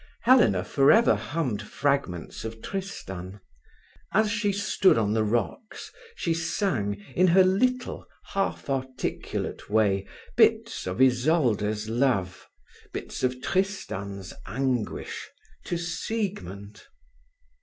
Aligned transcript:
Helena 0.21 0.63
for 0.63 0.91
ever 0.91 1.13
hummed 1.13 1.61
fragments 1.61 2.43
of 2.43 2.59
Tristan. 2.63 3.39
As 4.11 4.31
she 4.31 4.51
stood 4.51 4.97
on 4.97 5.13
the 5.13 5.23
rocks 5.23 5.91
she 6.15 6.33
sang, 6.33 6.95
in 7.15 7.27
her 7.27 7.43
little, 7.43 8.07
half 8.33 8.67
articulate 8.67 9.69
way, 9.69 10.07
bits 10.35 10.87
of 10.87 10.99
Isolde's 11.01 11.87
love, 11.87 12.47
bits 12.91 13.21
of 13.21 13.43
Tristan's 13.43 14.33
anguish, 14.47 15.29
to 15.65 15.77
Siegmund. 15.77 16.81